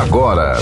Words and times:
agora. 0.00 0.56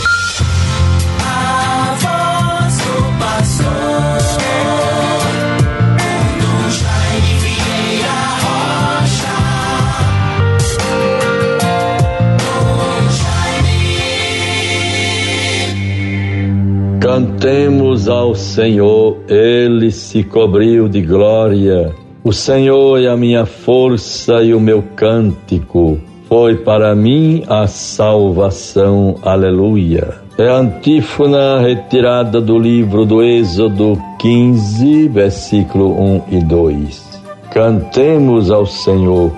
Cantemos 17.00 18.08
ao 18.08 18.34
Senhor, 18.34 19.18
Ele 19.28 19.90
se 19.90 20.22
cobriu 20.22 20.88
de 20.88 21.02
glória. 21.02 21.92
O 22.24 22.32
Senhor 22.32 23.00
é 23.00 23.08
a 23.08 23.16
minha 23.16 23.44
força 23.44 24.42
e 24.42 24.54
o 24.54 24.60
meu 24.60 24.82
cântico. 24.94 25.98
Foi 26.32 26.56
para 26.56 26.94
mim 26.94 27.42
a 27.46 27.66
salvação. 27.66 29.16
Aleluia. 29.22 30.14
É 30.38 30.48
a 30.48 30.60
antífona 30.60 31.60
retirada 31.60 32.40
do 32.40 32.58
livro 32.58 33.04
do 33.04 33.22
Êxodo 33.22 34.00
15, 34.18 35.08
versículo 35.08 35.92
1 35.92 36.22
e 36.30 36.40
2. 36.42 37.22
Cantemos 37.52 38.50
ao 38.50 38.64
Senhor. 38.64 39.30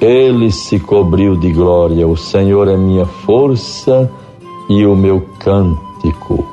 Ele 0.00 0.52
se 0.52 0.78
cobriu 0.78 1.34
de 1.34 1.50
glória. 1.50 2.06
O 2.06 2.16
Senhor 2.16 2.68
é 2.68 2.76
minha 2.76 3.04
força 3.04 4.08
e 4.70 4.86
o 4.86 4.94
meu 4.94 5.20
cântico. 5.40 6.46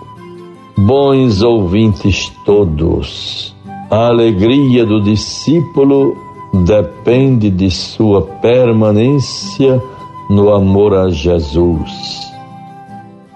Bons 0.75 1.43
ouvintes 1.43 2.33
todos, 2.43 3.55
a 3.91 4.07
alegria 4.07 4.83
do 4.83 4.99
discípulo 4.99 6.24
depende 6.63 7.49
de 7.49 7.69
sua 7.69 8.21
permanência 8.21 9.81
no 10.29 10.53
amor 10.53 10.93
a 10.95 11.09
Jesus. 11.09 12.25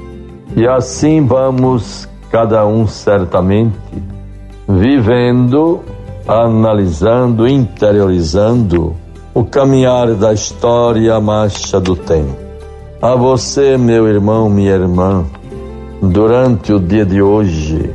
E 0.55 0.65
assim 0.67 1.27
vamos, 1.27 2.09
cada 2.31 2.67
um 2.67 2.87
certamente, 2.87 3.77
vivendo, 4.69 5.81
analisando, 6.27 7.49
interiorizando 7.49 8.95
o 9.35 9.45
caminhar 9.45 10.15
da 10.15 10.33
história, 10.33 11.15
a 11.15 11.21
marcha 11.21 11.79
do 11.81 11.95
tempo 11.95 12.47
a 13.01 13.15
você, 13.15 13.77
meu 13.77 14.09
irmão, 14.09 14.49
minha 14.49 14.73
irmã, 14.73 15.25
durante 16.01 16.73
o 16.73 16.81
dia 16.81 17.05
de 17.05 17.21
hoje, 17.21 17.91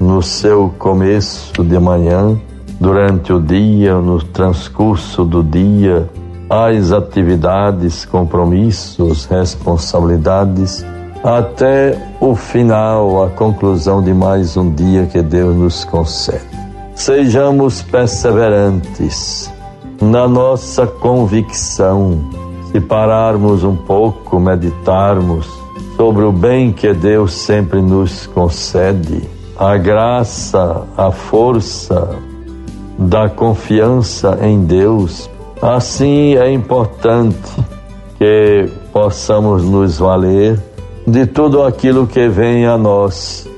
no 0.00 0.22
seu 0.22 0.72
começo 0.78 1.62
de 1.62 1.78
manhã, 1.78 2.40
durante 2.80 3.30
o 3.30 3.38
dia, 3.38 3.96
no 3.96 4.22
transcurso 4.22 5.22
do 5.22 5.44
dia, 5.44 6.08
as 6.48 6.90
atividades, 6.90 8.06
compromissos, 8.06 9.26
responsabilidades, 9.26 10.84
até 11.22 11.96
o 12.18 12.34
final, 12.34 13.22
a 13.22 13.28
conclusão 13.28 14.02
de 14.02 14.14
mais 14.14 14.56
um 14.56 14.70
dia 14.74 15.04
que 15.04 15.20
Deus 15.20 15.54
nos 15.54 15.84
concede. 15.84 16.48
Sejamos 16.94 17.82
perseverantes 17.82 19.52
na 20.00 20.26
nossa 20.26 20.86
convicção 20.86 22.18
se 22.72 22.80
pararmos 22.80 23.62
um 23.62 23.76
pouco, 23.76 24.40
meditarmos 24.40 25.46
sobre 25.96 26.24
o 26.24 26.32
bem 26.32 26.72
que 26.72 26.94
Deus 26.94 27.34
sempre 27.34 27.82
nos 27.82 28.26
concede, 28.26 29.28
a 29.58 29.76
graça, 29.76 30.84
a 30.96 31.10
força 31.10 32.29
da 33.00 33.30
confiança 33.30 34.38
em 34.42 34.62
Deus, 34.62 35.30
assim 35.62 36.36
é 36.36 36.52
importante 36.52 37.50
que 38.18 38.68
possamos 38.92 39.64
nos 39.64 39.98
valer 39.98 40.60
de 41.06 41.24
tudo 41.24 41.62
aquilo 41.62 42.06
que 42.06 42.28
vem 42.28 42.66
a 42.66 42.76
nós. 42.76 43.48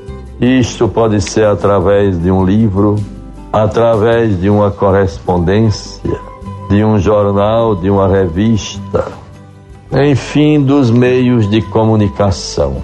Isto 0.41 0.86
pode 0.86 1.20
ser 1.20 1.44
através 1.44 2.20
de 2.22 2.30
um 2.30 2.44
livro, 2.44 2.97
através 3.53 4.41
de 4.41 4.48
uma 4.48 4.70
correspondência, 4.70 6.19
de 6.70 6.84
um 6.84 6.98
jornal, 7.00 7.74
de 7.74 7.91
uma 7.91 8.06
revista, 8.06 9.09
enfim, 9.92 10.62
dos 10.62 10.88
meios 10.91 11.50
de 11.50 11.60
comunicação 11.62 12.76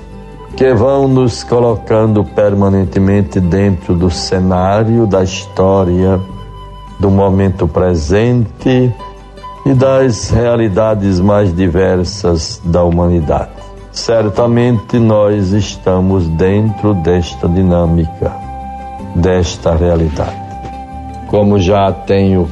que 0.57 0.75
vão 0.75 1.07
nos 1.07 1.45
colocando 1.45 2.25
permanentemente 2.25 3.39
dentro 3.39 3.95
do 3.95 4.11
cenário 4.11 5.07
da 5.07 5.23
história, 5.23 6.21
do 6.99 7.11
momento 7.11 7.67
presente 7.67 8.93
e 9.65 9.75
das 9.75 10.31
realidades 10.31 11.21
mais 11.21 11.55
diversas 11.55 12.61
da 12.65 12.83
humanidade. 12.83 13.51
Certamente 13.93 14.99
nós 14.99 15.53
estamos 15.53 16.27
dentro 16.29 16.95
desta 16.95 17.49
dinâmica, 17.49 18.33
desta 19.15 19.75
realidade. 19.75 20.37
Como 21.29 21.59
já 21.59 21.93
tenho 21.93 22.49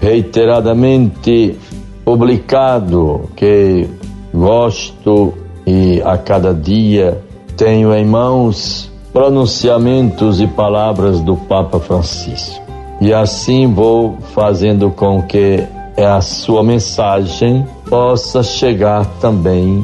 reiteradamente 0.00 1.56
publicado 2.04 3.28
que 3.36 3.88
gosto 4.32 5.34
e 5.66 6.00
a 6.04 6.16
cada 6.18 6.54
dia 6.54 7.22
tenho 7.56 7.94
em 7.94 8.04
mãos 8.04 8.90
pronunciamentos 9.12 10.40
e 10.40 10.46
palavras 10.46 11.20
do 11.20 11.36
Papa 11.36 11.80
Francisco. 11.80 12.65
E 13.00 13.12
assim 13.12 13.72
vou 13.72 14.16
fazendo 14.34 14.90
com 14.90 15.22
que 15.22 15.62
a 15.96 16.20
sua 16.20 16.62
mensagem 16.62 17.66
possa 17.88 18.42
chegar 18.42 19.04
também 19.20 19.82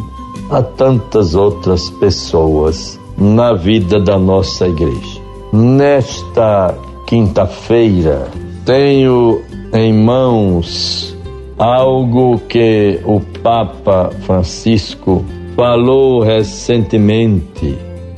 a 0.51 0.63
tantas 0.63 1.35
outras 1.35 1.89
pessoas 1.91 2.99
na 3.17 3.55
vida 3.55 4.01
da 4.01 4.19
nossa 4.19 4.67
igreja. 4.67 5.21
Nesta 5.53 6.75
quinta-feira, 7.07 8.29
tenho 8.65 9.43
em 9.73 9.93
mãos 9.93 11.17
algo 11.59 12.39
que 12.49 13.01
o 13.05 13.21
Papa 13.43 14.11
Francisco 14.27 15.25
falou 15.55 16.21
recentemente, 16.23 17.77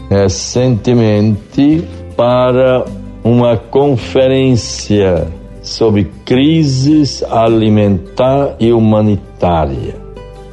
recentemente 0.08 1.84
para 2.16 2.84
uma 3.24 3.56
conferência 3.56 5.26
sobre 5.62 6.04
crises 6.24 7.24
alimentar 7.24 8.54
e 8.60 8.72
humanitária. 8.72 9.96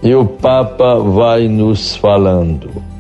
E 0.02 0.16
o 0.16 0.26
Papa 0.26 0.96
vai 0.96 1.48
nos 1.48 1.96
falando 1.96 2.92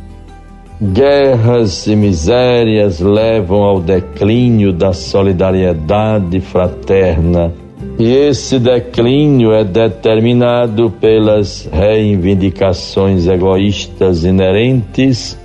Guerras 0.84 1.86
e 1.86 1.96
misérias 1.96 3.00
levam 3.00 3.62
ao 3.62 3.80
declínio 3.80 4.74
da 4.74 4.94
solidariedade 4.94 6.42
fraterna, 6.42 7.54
e 8.00 8.12
esse 8.12 8.58
declínio 8.58 9.54
é 9.54 9.64
determinado 9.64 10.90
pelas 11.00 11.70
reivindicações 11.72 13.28
egoístas 13.28 14.24
inerentes 14.24 15.38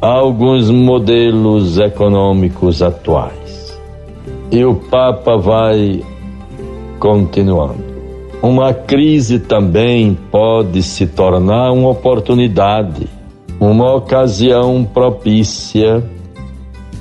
alguns 0.00 0.70
modelos 0.70 1.78
econômicos 1.78 2.82
atuais. 2.82 3.78
E 4.50 4.64
o 4.64 4.74
Papa 4.74 5.36
vai 5.36 6.02
continuando. 6.98 7.86
uma 8.40 8.72
crise 8.72 9.40
também 9.40 10.16
pode 10.30 10.82
se 10.82 11.06
tornar 11.06 11.72
uma 11.72 11.90
oportunidade, 11.90 13.08
uma 13.58 13.94
ocasião 13.94 14.84
propícia 14.84 16.02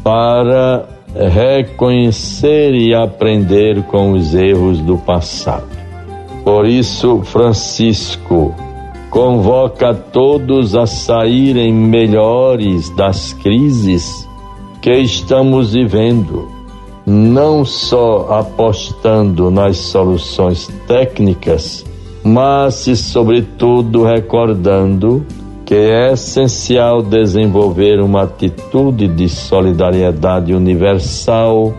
para 0.04 0.88
reconhecer 1.14 2.74
e 2.74 2.94
aprender 2.94 3.84
com 3.84 4.14
os 4.14 4.34
erros 4.34 4.80
do 4.82 4.98
passado. 4.98 5.68
Por 6.44 6.66
isso, 6.66 7.22
Francisco 7.24 8.56
convoca 9.18 9.96
todos 9.96 10.76
a 10.76 10.86
saírem 10.86 11.74
melhores 11.74 12.88
das 12.92 13.34
crises 13.34 14.30
que 14.80 14.94
estamos 14.94 15.74
vivendo, 15.74 16.48
não 17.04 17.66
só 17.66 18.28
apostando 18.38 19.50
nas 19.50 19.78
soluções 19.78 20.68
técnicas, 20.88 21.84
mas, 22.24 22.76
sobretudo, 22.76 24.04
recordando 24.04 25.26
que 25.66 25.74
é 25.74 26.14
essencial 26.14 27.02
desenvolver 27.02 28.00
uma 28.00 28.22
atitude 28.22 29.08
de 29.08 29.28
solidariedade 29.28 30.54
universal 30.54 31.74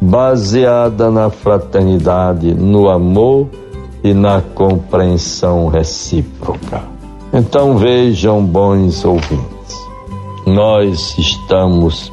baseada 0.00 1.10
na 1.10 1.28
fraternidade, 1.28 2.54
no 2.54 2.88
amor 2.88 3.48
e 4.02 4.12
na 4.12 4.40
compreensão 4.40 5.68
recíproca. 5.68 6.82
Então 7.32 7.78
vejam, 7.78 8.44
bons 8.44 9.04
ouvintes, 9.04 9.88
nós 10.46 11.16
estamos, 11.16 12.12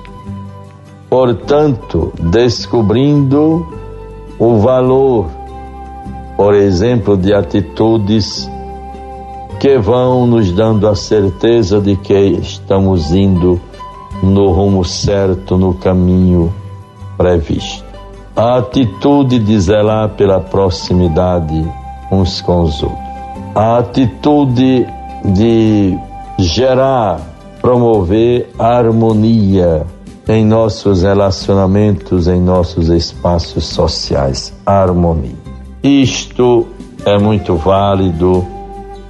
portanto, 1.09 2.13
descobrindo 2.19 3.68
o 4.38 4.57
valor, 4.59 5.27
por 6.38 6.53
exemplo, 6.53 7.18
de 7.18 7.33
atitudes 7.33 8.50
que 9.59 9.77
vão 9.77 10.25
nos 10.25 10.51
dando 10.53 10.88
a 10.88 10.95
certeza 10.95 11.81
de 11.81 11.97
que 11.97 12.13
estamos 12.13 13.12
indo 13.12 13.59
no 14.24 14.51
rumo 14.51 14.86
certo, 14.86 15.57
no 15.57 15.74
caminho 15.74 16.53
previsto. 17.18 17.88
A 18.39 18.59
atitude 18.59 19.38
de 19.38 19.59
zelar 19.59 20.07
pela 20.12 20.39
proximidade 20.39 21.69
uns 22.09 22.39
com 22.39 22.62
os 22.62 22.81
outros. 22.81 23.00
A 23.53 23.80
atitude 23.80 24.88
de 25.25 26.00
gerar, 26.38 27.19
promover 27.59 28.50
harmonia 28.57 29.86
em 30.25 30.45
nossos 30.45 31.03
relacionamentos, 31.03 32.30
em 32.30 32.39
nossos 32.39 32.88
espaços 32.88 33.65
sociais. 33.65 34.53
Harmonia. 34.65 35.36
Isto 35.83 36.65
é 37.03 37.19
muito 37.19 37.57
válido, 37.57 38.47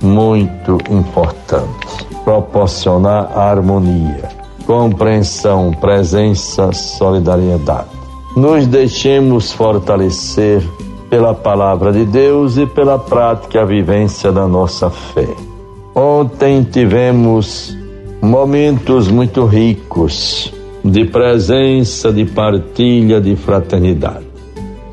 muito 0.02 0.80
importante. 0.90 2.08
Proporcionar 2.24 3.38
harmonia, 3.38 4.28
compreensão, 4.66 5.70
presença, 5.80 6.72
solidariedade. 6.72 7.99
Nos 8.40 8.68
deixemos 8.68 9.52
fortalecer 9.52 10.64
pela 11.10 11.34
palavra 11.34 11.92
de 11.92 12.06
Deus 12.06 12.56
e 12.58 12.66
pela 12.66 12.98
prática, 12.98 13.64
a 13.64 13.66
vivência 13.66 14.32
da 14.32 14.48
nossa 14.48 14.90
fé. 14.90 15.28
Ontem 15.94 16.64
tivemos 16.64 17.78
momentos 18.22 19.10
muito 19.10 19.44
ricos 19.44 20.54
de 20.86 21.04
presença, 21.04 22.14
de 22.14 22.24
partilha, 22.24 23.20
de 23.20 23.36
fraternidade. 23.36 24.26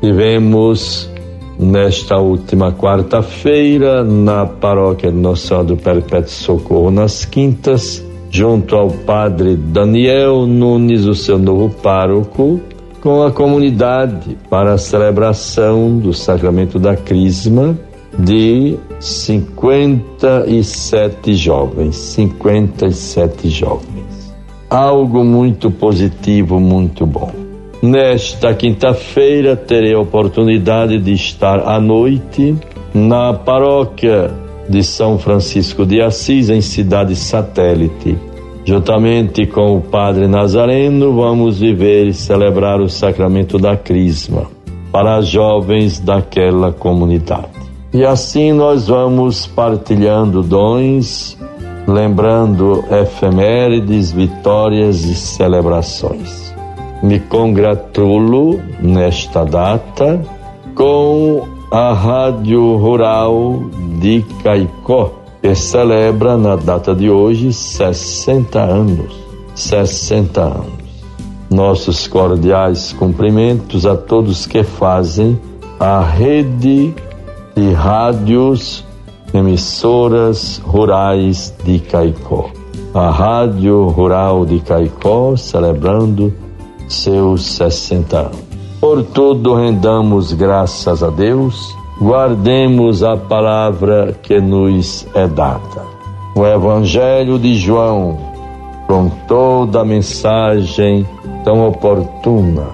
Tivemos 0.01 1.09
nesta 1.57 2.17
última 2.17 2.73
quarta-feira 2.73 4.03
na 4.03 4.45
paróquia 4.45 5.09
de 5.09 5.17
Nossa 5.17 5.47
Senhora 5.47 5.67
do 5.67 5.77
Perpétuo 5.77 6.29
Socorro 6.29 6.91
nas 6.91 7.23
Quintas, 7.23 8.03
junto 8.29 8.75
ao 8.75 8.89
padre 8.89 9.55
Daniel 9.55 10.45
Nunes, 10.45 11.05
o 11.05 11.15
seu 11.15 11.39
novo 11.39 11.69
pároco, 11.81 12.59
com 13.07 13.23
a 13.23 13.31
comunidade 13.31 14.37
para 14.49 14.73
a 14.73 14.77
celebração 14.77 15.97
do 15.97 16.13
sacramento 16.13 16.77
da 16.77 16.93
Crisma 16.93 17.73
de 18.19 18.75
57 18.99 21.33
jovens, 21.33 21.95
57 21.95 23.49
jovens. 23.49 24.35
Algo 24.69 25.23
muito 25.23 25.71
positivo, 25.71 26.59
muito 26.59 27.05
bom. 27.05 27.31
Nesta 27.81 28.53
quinta-feira 28.53 29.55
terei 29.55 29.93
a 29.93 30.01
oportunidade 30.01 30.99
de 30.99 31.13
estar 31.13 31.61
à 31.61 31.79
noite 31.79 32.57
na 32.93 33.33
paróquia 33.33 34.29
de 34.67 34.83
São 34.83 35.17
Francisco 35.17 35.85
de 35.85 36.01
Assis, 36.01 36.49
em 36.49 36.59
cidade 36.59 37.15
satélite, 37.15 38.17
Juntamente 38.67 39.45
com 39.45 39.77
o 39.77 39.81
Padre 39.81 40.27
Nazareno, 40.27 41.15
vamos 41.15 41.57
viver 41.57 42.07
e 42.07 42.13
celebrar 42.13 42.81
o 42.81 42.89
sacramento 42.89 43.57
da 43.57 43.77
Crisma 43.77 44.47
para 44.91 45.21
jovens 45.21 46.01
daquela 46.01 46.73
comunidade. 46.73 47.47
E 47.93 48.03
assim 48.03 48.51
nós 48.51 48.89
vamos 48.89 49.47
partilhando 49.47 50.43
dons, 50.43 51.37
lembrando 51.87 52.83
efemérides, 52.91 54.11
vitórias 54.11 55.05
e 55.05 55.15
celebrações. 55.15 56.53
Me 57.01 57.21
congratulo 57.21 58.59
nesta 58.81 59.45
data 59.45 60.19
com 60.75 61.47
a 61.71 61.93
Rádio 61.93 62.75
Rural 62.75 63.61
de 63.97 64.25
Caicó 64.43 65.16
que 65.41 65.55
celebra 65.55 66.37
na 66.37 66.55
data 66.55 66.93
de 66.93 67.09
hoje 67.09 67.53
60 67.53 68.59
anos. 68.59 69.15
60 69.55 70.41
anos. 70.41 70.87
Nossos 71.49 72.07
cordiais 72.07 72.93
cumprimentos 72.93 73.85
a 73.85 73.95
todos 73.95 74.45
que 74.45 74.63
fazem 74.63 75.39
a 75.79 76.01
rede 76.01 76.93
de 77.55 77.73
rádios, 77.73 78.83
emissoras 79.33 80.61
rurais 80.65 81.53
de 81.63 81.79
Caicó. 81.79 82.49
A 82.93 83.09
Rádio 83.09 83.87
Rural 83.87 84.45
de 84.45 84.59
Caicó 84.59 85.37
celebrando 85.37 86.33
seus 86.87 87.45
60 87.45 88.19
anos. 88.19 88.47
Por 88.79 89.03
tudo 89.03 89.55
rendamos 89.55 90.33
graças 90.33 91.03
a 91.03 91.09
Deus 91.09 91.76
guardemos 91.99 93.03
a 93.03 93.17
palavra 93.17 94.15
que 94.21 94.39
nos 94.39 95.07
é 95.15 95.27
dada. 95.27 95.85
O 96.35 96.45
Evangelho 96.45 97.39
de 97.39 97.55
João, 97.55 98.17
com 98.87 99.09
toda 99.27 99.81
a 99.81 99.85
mensagem 99.85 101.07
tão 101.43 101.67
oportuna, 101.67 102.67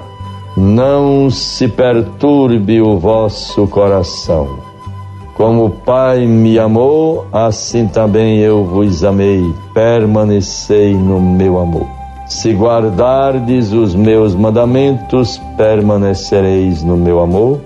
não 0.58 1.30
se 1.30 1.68
perturbe 1.68 2.82
o 2.82 3.00
vosso 3.00 3.66
coração. 3.68 4.60
Como 5.36 5.66
o 5.66 5.70
Pai 5.70 6.28
me 6.28 6.60
amou, 6.60 7.26
assim 7.32 7.88
também 7.88 8.40
eu 8.40 8.64
vos 8.66 9.04
amei. 9.04 9.42
Permanecei 9.74 10.94
no 10.94 11.20
meu 11.20 11.60
amor. 11.60 11.88
Se 12.28 12.54
guardardes 12.54 13.72
os 13.72 13.96
meus 13.96 14.36
mandamentos, 14.36 15.42
permanecereis 15.58 16.84
no 16.84 16.96
meu 16.96 17.20
amor 17.20 17.60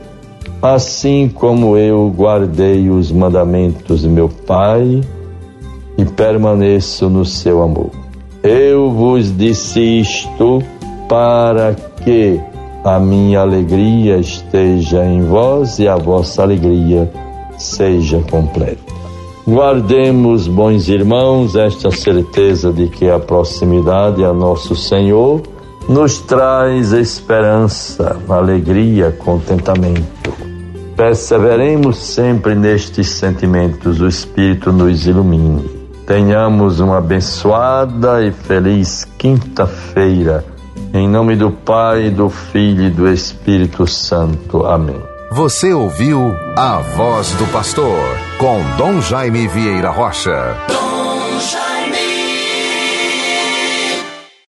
assim 0.61 1.29
como 1.33 1.77
eu 1.77 2.09
guardei 2.15 2.89
os 2.89 3.11
mandamentos 3.11 4.01
de 4.01 4.09
meu 4.09 4.29
Pai 4.29 5.01
e 5.97 6.05
permaneço 6.05 7.09
no 7.09 7.25
seu 7.25 7.61
amor. 7.61 7.91
Eu 8.43 8.91
vos 8.91 9.35
disse 9.35 9.79
isto 9.99 10.61
para 11.09 11.75
que 12.03 12.39
a 12.83 12.99
minha 12.99 13.41
alegria 13.41 14.17
esteja 14.17 15.03
em 15.05 15.21
vós 15.23 15.79
e 15.79 15.87
a 15.87 15.95
vossa 15.95 16.43
alegria 16.43 17.11
seja 17.57 18.21
completa. 18.29 18.97
Guardemos, 19.47 20.47
bons 20.47 20.89
irmãos, 20.89 21.55
esta 21.55 21.89
certeza 21.89 22.71
de 22.71 22.87
que 22.87 23.09
a 23.09 23.17
proximidade 23.17 24.23
a 24.23 24.33
nosso 24.33 24.75
Senhor 24.75 25.41
nos 25.87 26.19
traz 26.19 26.91
esperança, 26.91 28.17
alegria, 28.27 29.11
contentamento. 29.11 30.16
Perseveremos 30.97 31.95
sempre 31.99 32.55
nestes 32.55 33.07
sentimentos, 33.09 34.01
o 34.01 34.07
Espírito 34.07 34.71
nos 34.71 35.05
ilumine. 35.05 35.69
Tenhamos 36.07 36.79
uma 36.79 36.97
abençoada 36.97 38.25
e 38.25 38.31
feliz 38.31 39.05
quinta-feira. 39.15 40.43
Em 40.91 41.07
nome 41.07 41.35
do 41.35 41.51
Pai, 41.51 42.09
do 42.09 42.29
Filho 42.29 42.85
e 42.85 42.89
do 42.89 43.07
Espírito 43.07 43.85
Santo. 43.85 44.65
Amém. 44.65 44.99
Você 45.31 45.71
ouviu 45.71 46.35
a 46.55 46.79
voz 46.79 47.31
do 47.33 47.45
pastor 47.51 47.99
com 48.39 48.59
Dom 48.75 48.99
Jaime 48.99 49.47
Vieira 49.47 49.91
Rocha. 49.91 50.55